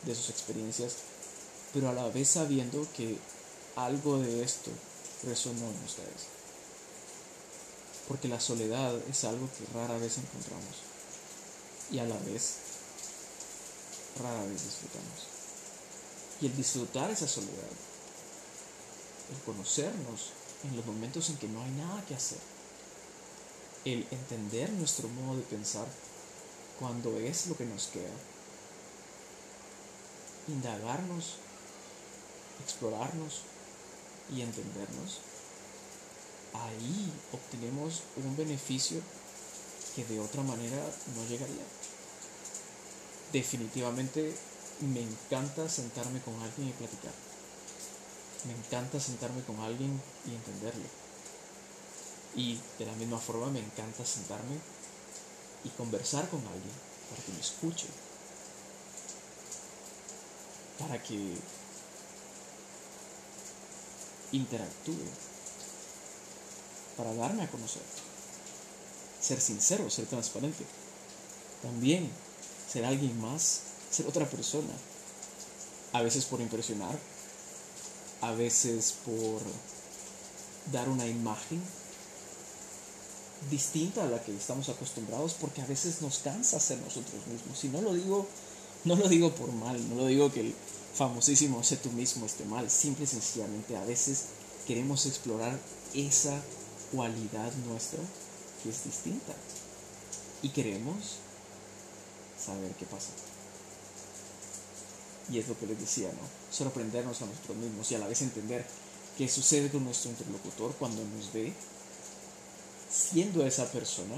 de 0.06 0.16
sus 0.16 0.30
experiencias, 0.30 0.96
pero 1.74 1.90
a 1.90 1.94
la 1.94 2.08
vez 2.08 2.30
sabiendo 2.30 2.88
que 2.96 3.18
algo 3.75 4.20
de 4.20 4.44
esto 4.44 4.72
resonó 5.24 5.70
en 5.70 5.84
ustedes. 5.84 6.28
Porque 8.08 8.28
la 8.28 8.40
soledad 8.40 8.96
es 9.10 9.24
algo 9.24 9.48
que 9.58 9.66
rara 9.74 9.98
vez 9.98 10.18
encontramos 10.18 10.75
y 11.92 12.00
a 12.00 12.06
la 12.06 12.18
vez 12.20 12.56
rara 14.22 14.44
vez 14.44 14.63
disfrutamos. 14.63 15.28
Y 16.42 16.48
el 16.48 16.56
disfrutar 16.56 17.12
esa 17.12 17.28
soledad, 17.28 17.70
el 19.32 19.40
conocernos 19.46 20.32
en 20.63 20.75
los 20.75 20.86
momentos 20.86 21.30
en 21.30 21.38
que 21.38 21.48
no 21.48 21.62
hay 21.62 21.72
nada 21.72 22.04
que 22.06 22.16
hacer, 22.16 22.40
el 23.86 24.08
entender 24.12 24.70
nuestro 24.72 25.08
modo 25.10 25.38
de 25.38 25.44
pensar 25.44 25.88
cuando 26.80 27.18
es 27.20 27.48
lo 27.48 27.56
que 27.56 27.66
nos 27.66 27.88
queda. 27.88 28.10
Indagarnos, 30.48 31.36
explorarnos 32.63 33.42
y 34.32 34.42
entendernos. 34.42 35.20
Ahí 36.54 37.12
obtenemos 37.32 38.04
un 38.18 38.36
beneficio 38.36 39.02
que 39.96 40.06
de 40.06 40.20
otra 40.20 40.44
manera 40.44 40.82
no 41.16 41.26
llegaría. 41.28 41.64
Definitivamente 43.32 44.36
me 44.82 45.02
encanta 45.02 45.70
sentarme 45.70 46.22
con 46.22 46.34
alguien 46.42 46.70
y 46.70 46.74
platicar. 46.74 47.14
Me 48.46 48.54
encanta 48.54 49.00
sentarme 49.00 49.44
con 49.44 49.60
alguien 49.60 50.02
y 50.26 50.36
entenderlo. 50.36 50.86
Y 52.36 52.60
de 52.80 52.86
la 52.86 52.94
misma 52.94 53.20
forma 53.20 53.48
me 53.48 53.60
encanta 53.60 54.06
sentarme 54.06 54.58
y 55.64 55.70
conversar 55.70 56.28
con 56.30 56.40
alguien 56.40 56.74
para 57.10 57.24
que 57.24 57.32
me 57.34 57.40
escuche, 57.40 57.88
para 60.80 61.02
que 61.04 61.36
interactúe, 64.32 64.96
para 66.98 67.14
darme 67.14 67.44
a 67.44 67.52
conocer, 67.52 67.82
ser 69.20 69.40
sincero, 69.42 69.90
ser 69.90 70.06
transparente, 70.06 70.66
también 71.62 72.10
ser 72.72 72.86
alguien 72.86 73.20
más, 73.20 73.62
ser 73.90 74.08
otra 74.08 74.30
persona, 74.30 74.74
a 75.94 76.02
veces 76.02 76.26
por 76.26 76.42
impresionar, 76.42 76.98
a 78.22 78.32
veces 78.32 78.96
por 79.06 79.42
dar 80.72 80.88
una 80.90 81.08
imagen 81.08 81.62
distinta 83.50 84.04
a 84.04 84.08
la 84.08 84.22
que 84.24 84.36
estamos 84.36 84.70
acostumbrados 84.70 85.34
porque 85.34 85.62
a 85.62 85.66
veces 85.66 86.02
nos 86.02 86.20
cansa 86.20 86.60
ser 86.60 86.78
nosotros 86.80 87.26
mismos. 87.28 87.64
Y 87.64 87.70
no 87.70 87.82
lo 87.82 87.94
digo, 87.94 88.28
no 88.86 88.96
lo 88.96 89.08
digo 89.10 89.34
por 89.34 89.52
mal, 89.52 89.90
no 89.90 89.96
lo 89.96 90.08
digo 90.08 90.32
que 90.32 90.54
famosísimo 90.93 91.63
sé 91.63 91.77
tú 91.77 91.91
mismo 91.91 92.25
esté 92.25 92.45
mal, 92.45 92.69
simple 92.69 93.05
y 93.05 93.07
sencillamente 93.07 93.77
a 93.77 93.86
veces 93.86 94.25
queremos 94.67 95.05
explorar 95.05 95.57
esa 95.93 96.41
cualidad 96.91 97.51
nuestra 97.67 98.00
que 98.62 98.69
es 98.69 98.83
distinta 98.83 99.33
y 100.41 100.50
queremos 100.50 101.17
saber 102.43 102.71
qué 102.74 102.86
pasa. 102.86 103.10
Y 105.31 105.39
es 105.39 105.48
lo 105.48 105.57
que 105.57 105.67
les 105.67 105.79
decía, 105.79 106.10
¿no? 106.10 106.55
Sorprendernos 106.55 107.21
a 107.21 107.25
nosotros 107.25 107.57
mismos 107.57 107.89
y 107.91 107.95
a 107.95 108.00
la 108.00 108.07
vez 108.07 108.21
entender 108.21 108.65
qué 109.17 109.29
sucede 109.29 109.69
con 109.69 109.86
nuestro 109.86 110.12
interlocutor 110.12 110.75
cuando 110.77 111.03
nos 111.03 111.31
ve 111.31 111.53
siendo 112.91 113.45
esa 113.45 113.71
persona 113.71 114.15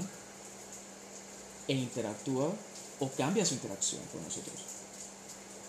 e 1.68 1.74
interactúa 1.74 2.52
o 3.00 3.10
cambia 3.10 3.46
su 3.46 3.54
interacción 3.54 4.02
con 4.12 4.22
nosotros. 4.24 4.73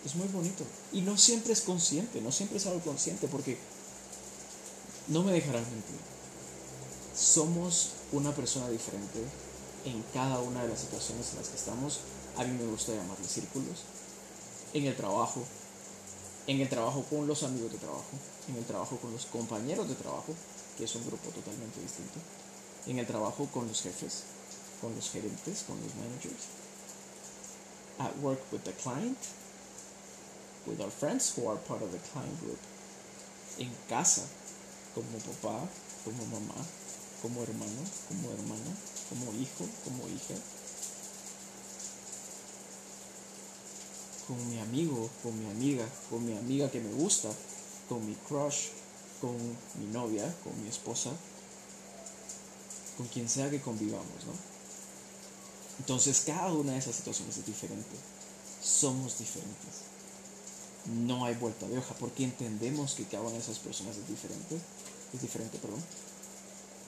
Es 0.05 0.15
muy 0.15 0.27
bonito. 0.27 0.63
Y 0.93 1.01
no 1.01 1.17
siempre 1.17 1.53
es 1.53 1.61
consciente, 1.61 2.21
no 2.21 2.31
siempre 2.31 2.57
es 2.57 2.65
algo 2.67 2.79
consciente, 2.81 3.27
porque 3.27 3.57
no 5.07 5.23
me 5.23 5.33
dejarán 5.33 5.63
mentir. 5.63 5.99
Somos 7.15 7.91
una 8.11 8.33
persona 8.33 8.69
diferente 8.69 9.19
en 9.85 10.03
cada 10.13 10.39
una 10.39 10.63
de 10.63 10.69
las 10.69 10.81
situaciones 10.81 11.31
en 11.31 11.37
las 11.37 11.49
que 11.49 11.57
estamos. 11.57 11.99
A 12.37 12.43
mí 12.43 12.57
me 12.57 12.69
gusta 12.69 12.93
llamarle 12.93 13.27
círculos. 13.27 13.79
En 14.73 14.85
el 14.85 14.95
trabajo, 14.95 15.43
en 16.47 16.61
el 16.61 16.69
trabajo 16.69 17.03
con 17.09 17.25
los 17.25 17.43
amigos 17.43 17.71
de 17.71 17.77
trabajo, 17.77 18.11
en 18.49 18.57
el 18.57 18.65
trabajo 18.65 18.97
con 18.97 19.11
los 19.11 19.25
compañeros 19.25 19.87
de 19.87 19.95
trabajo, 19.95 20.35
que 20.77 20.83
es 20.83 20.95
un 20.95 21.05
grupo 21.05 21.29
totalmente 21.29 21.81
distinto 21.81 22.19
en 22.87 22.99
el 22.99 23.07
trabajo 23.07 23.47
con 23.51 23.67
los 23.67 23.81
jefes, 23.81 24.23
con 24.81 24.93
los 24.95 25.09
gerentes, 25.09 25.63
con 25.67 25.77
los 25.81 25.95
managers. 25.95 26.45
At 27.97 28.11
work 28.21 28.39
with 28.51 28.61
the 28.63 28.73
client, 28.73 29.17
with 30.67 30.81
our 30.81 30.89
friends 30.89 31.35
who 31.35 31.47
are 31.47 31.57
part 31.57 31.81
of 31.81 31.91
the 31.91 31.99
client 32.11 32.39
group. 32.41 32.59
En 33.57 33.71
casa, 33.87 34.23
como 34.93 35.17
papá, 35.19 35.67
como 36.03 36.25
mamá, 36.25 36.59
como 37.21 37.41
hermano, 37.41 37.81
como 38.07 38.31
hermana, 38.31 38.71
como 39.09 39.31
hijo, 39.33 39.65
como 39.83 40.07
hija. 40.07 40.35
Con 44.27 44.49
mi 44.49 44.59
amigo, 44.59 45.09
con 45.21 45.39
mi 45.39 45.49
amiga, 45.51 45.85
con 46.09 46.25
mi 46.25 46.37
amiga 46.37 46.69
que 46.69 46.81
me 46.81 46.91
gusta, 46.93 47.29
con 47.87 48.05
mi 48.05 48.15
crush, 48.27 48.69
con 49.21 49.37
mi 49.79 49.85
novia, 49.91 50.33
con 50.43 50.61
mi 50.61 50.69
esposa, 50.69 51.11
con 52.97 53.07
quien 53.07 53.29
sea 53.29 53.49
que 53.49 53.61
convivamos, 53.61 54.25
¿no? 54.25 54.33
Entonces 55.79 56.23
cada 56.25 56.53
una 56.53 56.73
de 56.73 56.79
esas 56.79 56.95
situaciones 56.95 57.37
es 57.37 57.45
diferente. 57.45 57.95
Somos 58.61 59.17
diferentes. 59.19 59.94
No 60.85 61.25
hay 61.25 61.35
vuelta 61.35 61.67
de 61.67 61.77
hoja 61.77 61.95
porque 61.99 62.23
entendemos 62.23 62.93
que 62.93 63.05
cada 63.05 63.23
una 63.23 63.33
de 63.33 63.39
esas 63.39 63.59
personas 63.59 63.97
es 63.97 64.07
diferente, 64.07 64.59
es 65.13 65.21
diferente, 65.21 65.57
perdón. 65.57 65.83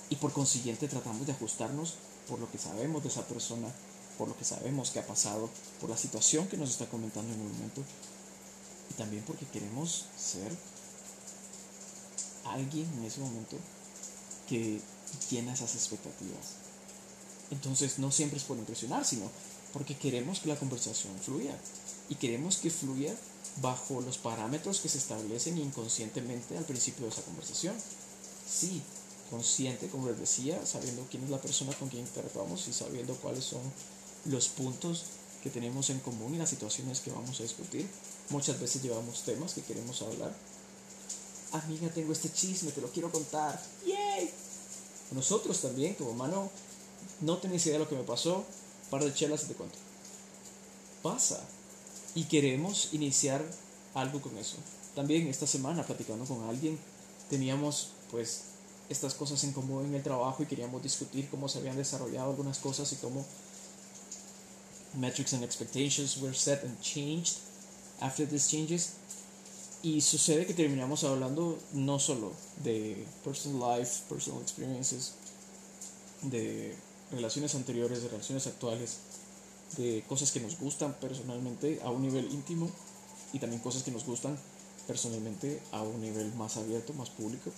Y 0.10 0.16
por 0.18 0.32
consiguiente 0.32 0.88
tratamos 0.88 1.26
de 1.26 1.34
ajustarnos 1.34 1.96
por 2.28 2.40
lo 2.40 2.50
que 2.52 2.58
sabemos 2.58 3.04
de 3.04 3.10
esa 3.10 3.26
persona 3.28 3.68
por 4.18 4.28
lo 4.28 4.38
que 4.38 4.44
sabemos 4.44 4.90
que 4.90 5.00
ha 5.00 5.08
pasado, 5.08 5.50
por 5.80 5.90
la 5.90 5.98
situación 5.98 6.48
que 6.48 6.58
nos 6.58 6.72
está 6.72 6.88
comentando 6.88 7.34
en 7.34 7.40
el 7.40 7.48
momento, 7.48 7.84
y 8.90 8.94
también 8.96 9.24
porque 9.24 9.46
queremos 9.46 10.06
ser 10.18 10.52
alguien 12.46 12.92
en 12.98 13.06
ese 13.06 13.20
momento 13.20 13.58
que 14.48 14.82
llena 15.30 15.54
esas 15.54 15.76
expectativas. 15.76 16.56
Entonces 17.52 18.00
no 18.00 18.12
siempre 18.12 18.38
es 18.38 18.44
por 18.44 18.58
impresionar, 18.58 19.06
sino 19.06 19.30
porque 19.74 19.98
queremos 19.98 20.40
que 20.40 20.50
la 20.50 20.58
conversación 20.58 21.18
fluya 21.20 21.58
y 22.10 22.16
queremos 22.16 22.58
que 22.58 22.70
fluya 22.70 23.16
bajo 23.62 24.02
los 24.02 24.18
parámetros 24.18 24.80
que 24.82 24.90
se 24.90 24.98
establecen 24.98 25.58
inconscientemente 25.58 26.58
al 26.58 26.66
principio 26.66 27.06
de 27.06 27.12
esa 27.12 27.24
conversación. 27.24 27.76
Sí, 28.48 28.82
consciente, 29.30 29.88
como 29.88 30.08
les 30.08 30.20
decía, 30.20 30.66
sabiendo 30.66 31.06
quién 31.10 31.24
es 31.24 31.30
la 31.30 31.42
persona 31.42 31.74
con 31.74 31.90
quien 31.90 32.06
interactuamos 32.06 32.68
y 32.68 32.74
sabiendo 32.74 33.16
cuáles 33.16 33.44
son 33.44 33.62
los 34.26 34.48
puntos 34.48 35.06
que 35.44 35.50
tenemos 35.50 35.90
en 35.90 36.00
común 36.00 36.36
y 36.36 36.38
las 36.38 36.50
situaciones 36.50 37.00
que 37.00 37.12
vamos 37.12 37.40
a 37.40 37.44
discutir. 37.44 37.88
Muchas 38.30 38.60
veces 38.60 38.82
llevamos 38.82 39.24
temas 39.24 39.54
que 39.54 39.62
queremos 39.62 40.02
hablar. 40.02 40.34
Amiga, 41.54 41.90
tengo 41.90 42.12
este 42.12 42.32
chisme, 42.32 42.72
te 42.72 42.82
lo 42.82 42.92
quiero 42.92 43.12
contar. 43.12 43.62
¡Yay! 43.86 44.30
Nosotros 45.12 45.62
también, 45.62 45.96
como 45.96 46.14
mano, 46.14 46.50
no 47.22 47.38
tenés 47.38 47.66
idea 47.66 47.78
de 47.78 47.86
lo 47.86 47.90
que 47.90 47.96
me 47.96 48.04
pasó, 48.04 48.46
par 48.90 49.04
de 49.04 49.14
chelas 49.14 49.44
y 49.44 49.48
te. 49.48 49.56
Pasa. 51.04 51.44
Y 52.16 52.24
queremos 52.26 52.90
iniciar 52.94 53.44
algo 53.94 54.22
con 54.22 54.38
eso. 54.38 54.58
También 54.96 55.28
esta 55.28 55.46
semana, 55.46 55.86
platicando 55.86 56.26
con 56.26 56.48
alguien, 56.50 56.80
teníamos 57.30 57.90
pues 58.10 58.42
estas 58.90 59.14
cosas 59.14 59.44
en 59.44 59.52
común 59.52 59.86
en 59.86 59.96
el 59.96 60.04
trabajo 60.04 60.44
y 60.44 60.46
queríamos 60.46 60.82
discutir 60.82 61.30
cómo 61.30 61.50
se 61.50 61.60
habían 61.60 61.76
desarrollado 61.76 62.32
algunas 62.32 62.58
cosas 62.60 62.92
y 62.94 62.96
cómo 62.96 63.26
metrics 64.96 65.34
and 65.34 65.44
expectations 65.44 66.18
were 66.18 66.34
set 66.34 66.64
and 66.64 66.80
changed 66.82 67.38
after 68.00 68.28
these 68.28 68.50
changes. 68.50 68.94
Y 69.84 70.02
sucede 70.02 70.48
que 70.48 70.54
terminamos 70.54 71.04
hablando 71.04 71.60
no 71.74 72.00
solo 72.00 72.34
de 72.64 73.06
personal 73.24 73.80
life, 73.80 74.04
personal 74.10 74.42
experiences, 74.42 75.14
de 76.24 76.76
relaciones 77.12 77.56
anteriores, 77.56 78.04
de 78.04 78.10
relaciones 78.10 78.48
actuales, 78.48 78.98
de 79.78 80.04
cosas 80.08 80.32
que 80.32 80.40
nos 80.40 80.60
gustan 80.60 80.94
personalmente 81.00 81.80
a 81.84 81.90
un 81.90 82.02
nivel 82.02 82.32
íntimo 82.32 82.70
y 83.34 83.40
también 83.40 83.62
cosas 83.62 83.84
que 83.84 83.92
nos 83.92 84.06
gustan 84.06 84.38
personalmente 84.88 85.62
a 85.72 85.82
un 85.82 86.02
nivel 86.02 86.34
más 86.36 86.58
abierto, 86.58 86.94
más 86.94 87.10
público. 87.10 87.52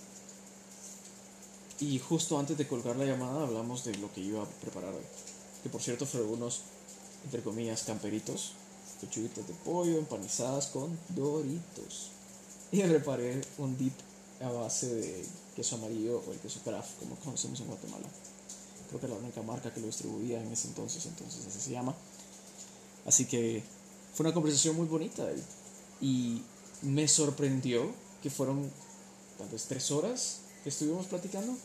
Y 1.78 1.98
justo 1.98 2.38
antes 2.38 2.58
de 2.58 2.66
colgar 2.66 2.96
la 2.96 3.06
llamada 3.06 3.42
hablamos 3.42 3.84
de 3.84 3.94
lo 3.96 4.12
que 4.12 4.20
iba 4.20 4.42
a 4.42 4.46
preparar 4.46 4.92
hoy. 4.92 5.04
Que 5.62 5.70
por 5.70 5.80
cierto 5.80 6.04
fueron 6.04 6.30
unos, 6.30 6.62
entre 7.24 7.42
comillas, 7.42 7.84
camperitos, 7.84 8.52
pechuguitas 9.00 9.46
de 9.46 9.54
pollo 9.54 9.98
empanizadas 9.98 10.66
con 10.66 10.98
doritos. 11.10 12.10
Y 12.72 12.82
preparé 12.82 13.40
un 13.58 13.78
dip 13.78 13.94
a 14.42 14.50
base 14.50 14.94
de 14.94 15.24
queso 15.56 15.76
amarillo 15.76 16.22
o 16.26 16.32
el 16.32 16.38
queso 16.38 16.60
craft, 16.64 16.98
como 16.98 17.16
conocemos 17.16 17.60
en 17.60 17.66
Guatemala. 17.66 18.08
Creo 18.90 19.00
que 19.00 19.06
era 19.06 19.14
la 19.14 19.22
única 19.22 19.40
marca 19.42 19.72
que 19.72 19.80
lo 19.80 19.86
distribuía 19.86 20.42
en 20.42 20.52
ese 20.52 20.68
entonces, 20.68 21.06
entonces 21.06 21.46
así 21.46 21.60
se 21.60 21.70
llama. 21.70 21.94
Así 23.06 23.24
que 23.24 23.62
fue 24.14 24.26
una 24.26 24.34
conversación 24.34 24.76
muy 24.76 24.86
bonita 24.86 25.26
y 26.00 26.42
me 26.82 27.06
sorprendió 27.08 27.90
que 28.22 28.30
fueron 28.30 28.70
tal 29.38 29.48
vez 29.48 29.64
tres 29.68 29.90
horas 29.90 30.40
que 30.62 30.70
estuvimos 30.70 31.06
platicando 31.06 31.56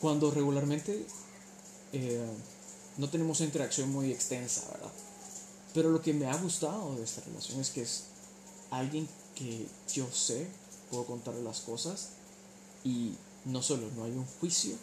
cuando 0.00 0.30
regularmente 0.30 1.06
eh, 1.92 2.26
no 2.98 3.08
tenemos 3.08 3.40
una 3.40 3.46
interacción 3.46 3.90
muy 3.90 4.12
extensa, 4.12 4.68
¿verdad? 4.70 4.92
Pero 5.72 5.90
lo 5.90 6.02
que 6.02 6.12
me 6.12 6.26
ha 6.26 6.36
gustado 6.36 6.94
de 6.94 7.04
esta 7.04 7.22
relación 7.22 7.60
es 7.60 7.70
que 7.70 7.82
es 7.82 8.04
alguien 8.70 9.08
que 9.34 9.66
yo 9.92 10.10
sé, 10.12 10.46
puedo 10.90 11.06
contarle 11.06 11.42
las 11.42 11.60
cosas 11.60 12.10
y 12.84 13.14
no 13.44 13.62
solo 13.62 13.88
no 13.96 14.04
hay 14.04 14.12
un 14.12 14.26
juicio 14.40 14.76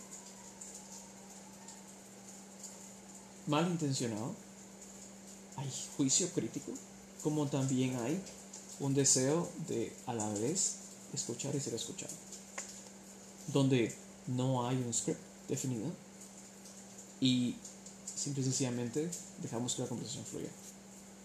malintencionado, 3.47 4.33
hay 5.57 5.71
juicio 5.97 6.29
crítico, 6.29 6.71
como 7.23 7.47
también 7.47 7.95
hay 7.97 8.21
un 8.79 8.93
deseo 8.93 9.49
de 9.67 9.95
a 10.05 10.13
la 10.13 10.27
vez 10.29 10.75
escuchar 11.13 11.55
y 11.55 11.59
ser 11.59 11.73
escuchado, 11.73 12.13
donde 13.53 13.95
no 14.27 14.67
hay 14.67 14.75
un 14.77 14.93
script 14.93 15.19
definido 15.47 15.91
y 17.21 17.55
simple 18.15 18.41
y 18.41 18.45
sencillamente 18.45 19.09
dejamos 19.41 19.75
que 19.75 19.83
la 19.83 19.87
conversación 19.87 20.25
fluya. 20.25 20.49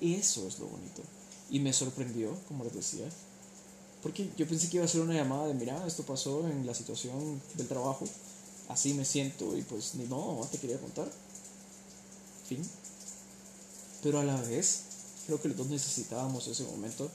Eso 0.01 0.47
es 0.47 0.59
lo 0.59 0.67
bonito. 0.67 1.03
Y 1.51 1.61
me 1.61 1.73
sorprendió, 1.73 2.35
como 2.49 2.65
les 2.65 2.75
decía, 2.75 3.09
porque 4.03 4.31
yo 4.37 4.47
pensé 4.47 4.69
que 4.69 4.77
iba 4.77 4.85
a 4.85 4.89
ser 4.89 5.03
una 5.03 5.15
llamada 5.15 5.49
de, 5.49 5.55
mira, 5.55 5.87
esto 5.87 6.05
pasó 6.05 6.47
en 6.49 6.67
la 6.67 6.75
situación 6.75 7.41
del 7.55 7.69
trabajo, 7.69 8.07
así 8.69 8.95
me 8.95 9.05
siento 9.05 9.57
y 9.57 9.63
pues 9.63 9.95
ni 9.95 10.05
no, 10.05 10.47
te 10.51 10.59
quería 10.59 10.79
contar. 10.79 11.11
Pero 14.03 14.19
a 14.19 14.25
la 14.25 14.41
vez, 14.43 14.81
creo 15.27 15.41
que 15.41 15.49
los 15.49 15.57
dos 15.57 15.69
necesitábamos 15.69 16.47
ese 16.49 16.65
momento 16.65 17.11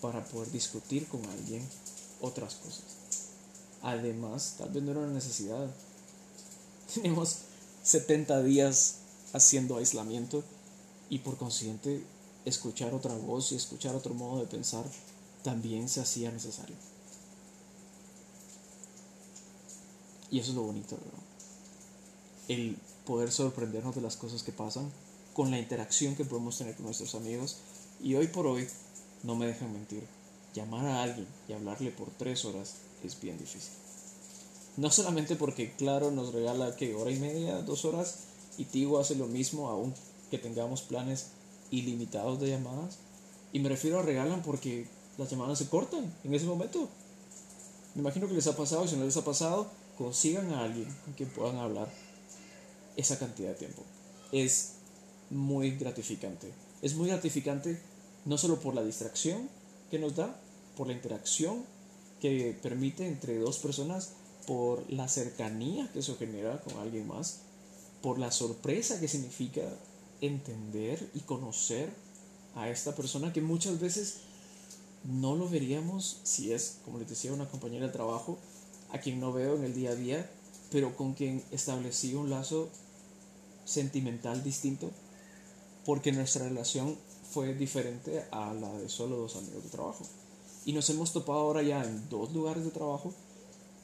para 0.00 0.24
poder 0.24 0.50
discutir 0.50 1.08
con 1.08 1.24
alguien 1.26 1.66
otras 2.20 2.54
cosas. 2.56 2.84
Además, 3.82 4.54
tal 4.58 4.70
vez 4.70 4.82
no 4.82 4.90
era 4.92 5.00
una 5.00 5.12
necesidad. 5.12 5.70
Tenemos 6.94 7.36
70 7.82 8.42
días 8.42 8.96
haciendo 9.32 9.76
aislamiento 9.76 10.44
y 11.10 11.18
por 11.18 11.36
consiguiente 11.36 12.04
escuchar 12.44 12.94
otra 12.94 13.14
voz 13.14 13.52
y 13.52 13.56
escuchar 13.56 13.94
otro 13.94 14.14
modo 14.14 14.40
de 14.40 14.46
pensar 14.46 14.84
también 15.42 15.88
se 15.88 16.00
hacía 16.00 16.30
necesario. 16.30 16.76
Y 20.30 20.38
eso 20.38 20.50
es 20.50 20.56
lo 20.56 20.62
bonito, 20.62 20.96
¿verdad? 20.96 21.20
El 22.48 22.78
poder 23.04 23.30
sorprendernos 23.30 23.94
de 23.94 24.00
las 24.00 24.16
cosas 24.16 24.42
que 24.42 24.52
pasan 24.52 24.90
con 25.34 25.50
la 25.50 25.58
interacción 25.58 26.14
que 26.14 26.24
podemos 26.24 26.56
tener 26.56 26.74
con 26.74 26.86
nuestros 26.86 27.14
amigos. 27.14 27.58
Y 28.00 28.14
hoy 28.14 28.28
por 28.28 28.46
hoy, 28.46 28.66
no 29.22 29.34
me 29.34 29.46
dejan 29.46 29.72
mentir, 29.72 30.04
llamar 30.54 30.86
a 30.86 31.02
alguien 31.02 31.26
y 31.48 31.52
hablarle 31.52 31.90
por 31.90 32.10
tres 32.10 32.44
horas 32.44 32.76
es 33.02 33.20
bien 33.20 33.38
difícil. 33.38 33.72
No 34.76 34.90
solamente 34.90 35.36
porque, 35.36 35.72
claro, 35.72 36.10
nos 36.10 36.32
regala 36.32 36.76
que 36.76 36.94
hora 36.94 37.10
y 37.10 37.18
media, 37.18 37.62
dos 37.62 37.84
horas, 37.84 38.18
y 38.56 38.64
Tigo 38.64 38.98
hace 38.98 39.14
lo 39.14 39.26
mismo 39.26 39.68
aún 39.68 39.94
que 40.30 40.38
tengamos 40.38 40.82
planes 40.82 41.28
ilimitados 41.70 42.40
de 42.40 42.48
llamadas. 42.48 42.98
Y 43.52 43.60
me 43.60 43.68
refiero 43.68 44.00
a 44.00 44.02
regalan 44.02 44.42
porque 44.42 44.88
las 45.18 45.30
llamadas 45.30 45.58
se 45.58 45.68
cortan 45.68 46.12
en 46.24 46.34
ese 46.34 46.46
momento. 46.46 46.88
Me 47.94 48.00
imagino 48.00 48.26
que 48.26 48.34
les 48.34 48.46
ha 48.46 48.56
pasado 48.56 48.84
y 48.84 48.88
si 48.88 48.96
no 48.96 49.04
les 49.04 49.16
ha 49.16 49.24
pasado, 49.24 49.68
consigan 49.96 50.52
a 50.52 50.64
alguien 50.64 50.92
con 51.04 51.14
quien 51.14 51.28
puedan 51.28 51.56
hablar 51.56 51.88
esa 52.96 53.18
cantidad 53.18 53.50
de 53.50 53.54
tiempo. 53.54 53.82
Es 54.32 54.74
muy 55.30 55.72
gratificante. 55.76 56.52
Es 56.82 56.94
muy 56.94 57.08
gratificante 57.08 57.80
no 58.24 58.38
solo 58.38 58.60
por 58.60 58.74
la 58.74 58.82
distracción 58.82 59.48
que 59.90 59.98
nos 59.98 60.16
da, 60.16 60.40
por 60.76 60.86
la 60.86 60.92
interacción 60.92 61.64
que 62.20 62.56
permite 62.62 63.06
entre 63.06 63.38
dos 63.38 63.58
personas, 63.58 64.12
por 64.46 64.90
la 64.90 65.08
cercanía 65.08 65.90
que 65.92 66.00
eso 66.00 66.16
genera 66.18 66.60
con 66.60 66.78
alguien 66.78 67.06
más, 67.06 67.40
por 68.02 68.18
la 68.18 68.30
sorpresa 68.30 69.00
que 69.00 69.08
significa 69.08 69.62
entender 70.20 71.10
y 71.14 71.20
conocer 71.20 71.90
a 72.54 72.68
esta 72.68 72.94
persona 72.94 73.32
que 73.32 73.40
muchas 73.40 73.80
veces 73.80 74.18
no 75.04 75.36
lo 75.36 75.48
veríamos 75.48 76.20
si 76.22 76.52
es, 76.52 76.78
como 76.84 76.98
les 76.98 77.08
decía, 77.08 77.32
una 77.32 77.48
compañera 77.48 77.86
de 77.86 77.92
trabajo 77.92 78.38
a 78.90 78.98
quien 78.98 79.20
no 79.20 79.32
veo 79.32 79.56
en 79.56 79.64
el 79.64 79.74
día 79.74 79.90
a 79.90 79.94
día, 79.94 80.30
pero 80.70 80.96
con 80.96 81.14
quien 81.14 81.44
establecí 81.50 82.14
un 82.14 82.30
lazo 82.30 82.68
sentimental 83.64 84.42
distinto, 84.42 84.90
porque 85.84 86.12
nuestra 86.12 86.44
relación 86.48 86.96
fue 87.30 87.54
diferente 87.54 88.24
a 88.30 88.52
la 88.54 88.72
de 88.74 88.88
solo 88.88 89.16
dos 89.16 89.36
amigos 89.36 89.64
de 89.64 89.70
trabajo. 89.70 90.04
Y 90.64 90.72
nos 90.72 90.88
hemos 90.90 91.12
topado 91.12 91.40
ahora 91.40 91.62
ya 91.62 91.84
en 91.84 92.08
dos 92.08 92.32
lugares 92.32 92.64
de 92.64 92.70
trabajo 92.70 93.12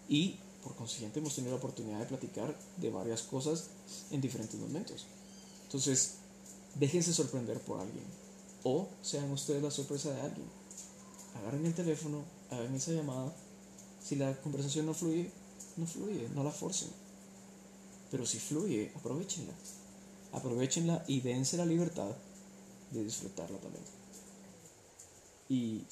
y 0.09 0.38
por 0.62 0.75
consiguiente 0.75 1.21
hemos 1.21 1.35
tenido 1.35 1.53
la 1.53 1.59
oportunidad 1.59 1.99
de 1.99 2.07
platicar 2.07 2.57
de 2.77 2.90
varias 2.90 3.23
cosas 3.23 3.69
en 4.11 4.21
diferentes 4.21 4.59
momentos. 4.59 5.07
Entonces, 5.64 6.14
déjense 6.75 7.12
sorprender 7.12 7.61
por 7.61 7.81
alguien 7.81 8.05
o 8.62 8.88
sean 9.03 9.31
ustedes 9.31 9.62
la 9.62 9.71
sorpresa 9.71 10.12
de 10.12 10.21
alguien. 10.21 10.47
Agarren 11.37 11.64
el 11.64 11.75
teléfono, 11.75 12.25
hagan 12.51 12.75
esa 12.75 12.93
llamada. 12.93 13.33
Si 14.03 14.16
la 14.16 14.35
conversación 14.40 14.87
no 14.87 14.95
fluye, 14.95 15.31
no 15.77 15.87
fluye, 15.87 16.29
no 16.35 16.45
la 16.45 16.51
forcen. 16.51 16.91
Pero 18.11 18.27
si 18.27 18.39
fluye, 18.39 18.93
aprovechenla. 18.95 19.55
Aprovechenla 20.33 21.05
y 21.07 21.21
dense 21.21 21.57
la 21.57 21.67
libertad 21.67 22.11
de 22.91 23.05
disfrutarla 23.05 23.59
también. 23.59 23.85
Y 25.49 25.85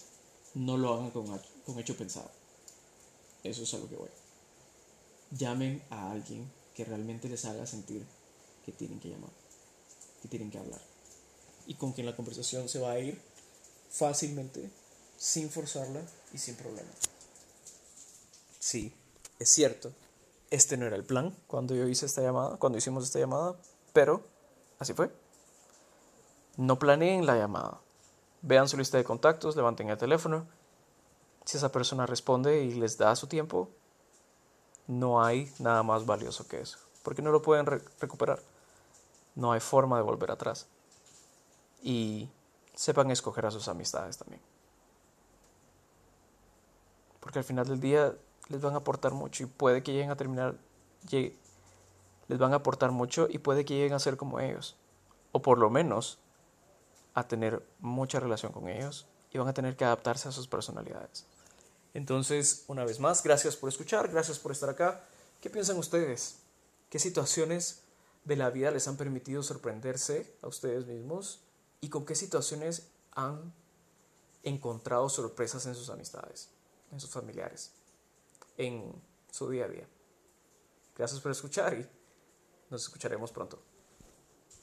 no 0.55 0.77
lo 0.77 0.95
hagan 0.95 1.11
con, 1.11 1.27
con 1.65 1.79
hecho 1.79 1.97
pensado. 1.97 2.31
Eso 3.45 3.63
es 3.63 3.75
a 3.75 3.79
lo 3.79 3.89
que 3.89 3.97
voy. 3.97 4.11
Llamen 5.31 5.83
a 5.91 6.11
alguien 6.11 6.51
que 6.75 6.85
realmente 6.85 7.29
les 7.29 7.45
haga 7.45 7.67
sentir 7.67 8.05
que 8.65 8.73
tienen 8.73 9.01
que 9.01 9.09
llamar. 9.11 9.31
que 10.23 10.29
tienen 10.29 10.51
que 10.51 10.59
hablar. 10.59 10.81
Y 11.67 11.75
con 11.75 11.93
quien 11.93 12.07
la 12.07 12.17
conversación 12.17 12.69
se 12.69 12.81
va 12.81 12.93
a 12.93 12.99
ir 13.01 13.21
fácilmente, 13.91 14.71
sin 15.17 15.51
forzarla 15.51 16.03
y 16.33 16.39
sin 16.39 16.55
problema. 16.57 16.91
Sí, 18.59 18.93
es 19.39 19.49
cierto. 19.49 19.93
Este 20.51 20.77
no 20.77 20.87
era 20.87 20.97
el 20.97 21.05
plan 21.05 21.37
cuando 21.47 21.75
yo 21.75 21.87
hice 21.87 22.07
esta 22.07 22.23
llamada, 22.23 22.57
cuando 22.57 22.79
hicimos 22.79 23.05
esta 23.05 23.19
llamada, 23.19 23.57
pero 23.93 24.23
así 24.79 24.95
fue. 24.95 25.11
No 26.57 26.79
planeen 26.79 27.27
la 27.27 27.37
llamada. 27.37 27.81
Vean 28.43 28.69
su 28.69 28.77
lista 28.77 28.97
de 28.97 29.05
contactos, 29.05 29.57
levanten 29.57 29.91
el 29.91 29.99
teléfono. 29.99 30.47
Si 31.45 31.57
esa 31.57 31.71
persona 31.71 32.07
responde 32.07 32.63
y 32.65 32.75
les 32.75 32.99
da 32.99 33.15
su 33.17 33.27
tiempo, 33.27 33.69
no 34.87 35.23
hay 35.23 35.53
nada 35.59 35.83
más 35.83 36.07
valioso 36.07 36.49
que 36.49 36.61
eso, 36.61 36.79
porque 37.03 37.23
no 37.23 37.31
lo 37.31 37.43
pueden 37.43 37.67
recuperar. 37.67 38.41
No 39.35 39.53
hay 39.53 39.61
forma 39.61 39.99
de 39.99 40.03
volver 40.03 40.31
atrás. 40.31 40.67
Y 41.83 42.29
sepan 42.75 43.11
escoger 43.11 43.47
a 43.47 43.51
sus 43.51 43.69
amistades 43.69 44.19
también. 44.19 44.41
Porque 47.21 47.39
al 47.39 47.45
final 47.45 47.69
del 47.69 47.81
día 47.81 48.15
les 48.49 48.61
van 48.61 48.75
a 48.75 48.79
aportar 48.79 49.13
mucho 49.13 49.43
y 49.43 49.47
puede 49.47 49.83
que 49.83 49.93
lleguen 49.93 50.11
a 50.11 50.17
terminar, 50.17 50.57
les 51.11 52.39
van 52.39 52.53
a 52.53 52.57
aportar 52.57 52.91
mucho 52.91 53.27
y 53.31 53.39
puede 53.39 53.65
que 53.65 53.75
lleguen 53.75 53.95
a 53.95 53.99
ser 53.99 54.17
como 54.17 54.41
ellos. 54.41 54.77
O 55.33 55.43
por 55.43 55.59
lo 55.59 55.71
menos 55.71 56.19
a 57.15 57.27
tener 57.27 57.63
mucha 57.81 58.21
relación 58.21 58.53
con 58.53 58.69
ellos 58.69 59.07
y 59.33 59.39
van 59.39 59.49
a 59.49 59.55
tener 59.55 59.77
que 59.77 59.85
adaptarse 59.85 60.29
a 60.29 60.33
sus 60.33 60.47
personalidades. 60.47 61.27
Entonces, 61.95 62.65
una 62.69 62.85
vez 62.85 63.01
más, 63.01 63.23
gracias 63.23 63.57
por 63.57 63.69
escuchar, 63.69 64.09
gracias 64.09 64.39
por 64.39 64.53
estar 64.53 64.71
acá. 64.71 65.03
¿Qué 65.41 65.51
piensan 65.51 65.79
ustedes? 65.79 66.39
¿Qué 66.91 66.99
situaciones 66.99 67.83
de 68.25 68.37
la 68.37 68.51
vida 68.51 68.71
les 68.71 68.89
han 68.89 68.97
permitido 68.97 69.43
sorprenderse 69.43 70.35
a 70.43 70.49
ustedes 70.49 70.87
mismos? 70.87 71.41
¿Y 71.81 71.89
con 71.89 72.07
qué 72.07 72.15
situaciones 72.15 72.89
han 73.13 73.53
encontrado 74.43 75.09
sorpresas 75.09 75.67
en 75.67 75.75
sus 75.75 75.91
amistades, 75.91 76.49
en 76.93 77.01
sus 77.01 77.11
familiares, 77.11 77.73
en 78.59 78.93
su 79.31 79.49
día 79.49 79.65
a 79.65 79.69
día? 79.69 79.89
Gracias 80.95 81.21
por 81.21 81.33
escuchar 81.33 81.75
y 81.75 81.87
nos 82.71 82.83
escucharemos 82.83 83.33
pronto. 83.33 83.63